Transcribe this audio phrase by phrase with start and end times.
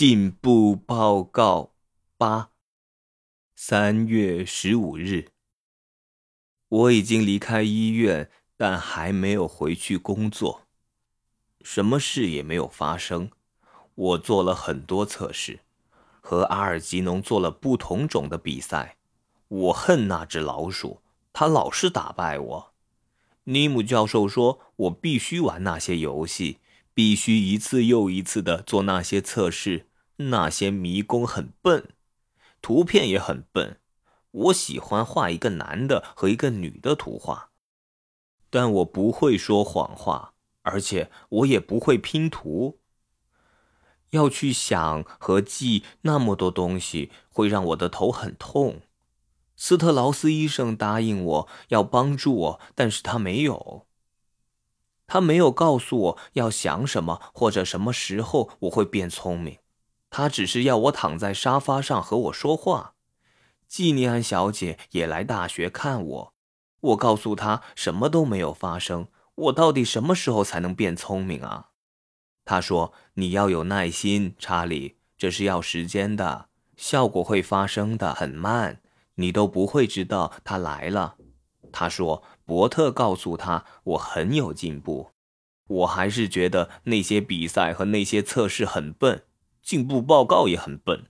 [0.00, 1.74] 进步报告
[2.16, 2.52] 八，
[3.54, 5.28] 三月十五日。
[6.68, 10.62] 我已经离开医院，但还没有回去工作。
[11.60, 13.30] 什么事也没有发生。
[13.94, 15.60] 我做了很多测试，
[16.22, 18.96] 和阿尔吉农做了不同种的比赛。
[19.48, 21.02] 我恨那只老鼠，
[21.34, 22.72] 它老是打败我。
[23.44, 26.60] 尼姆教授说，我必须玩那些游戏。
[26.92, 29.86] 必须一次又一次的做那些测试，
[30.28, 31.90] 那些迷宫很笨，
[32.60, 33.80] 图片也很笨。
[34.30, 37.50] 我喜欢画一个男的和一个女的图画，
[38.48, 42.78] 但我不会说谎话，而且我也不会拼图。
[44.10, 48.82] 要去想和记那么多东西，会让我的头很痛。
[49.56, 53.86] 斯特劳斯医生答应我要帮助我，但是他没有。
[55.06, 59.58] 他没有告诉我要想什么或者什么时候我会变聪明，
[60.10, 62.94] 他只是要我躺在沙发上和我说话。
[63.66, 66.34] 季尼安小姐也来大学看我，
[66.80, 69.06] 我告诉她什么都没有发生。
[69.36, 71.68] 我到底什么时候才能变聪明啊？
[72.44, 78.82] 她说：“你要有耐心，查理，这是要时间的，效果会发生的很慢，
[79.14, 81.14] 你都不会知道他来了。”
[81.72, 85.12] 他说：“伯特告诉他，我很有进步。
[85.68, 89.22] 我还是觉得那些比赛和那些测试很笨，
[89.70, 91.06] 进步报告也很笨。”